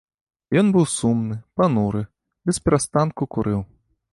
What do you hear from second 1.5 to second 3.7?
пануры, бесперастанку курыў.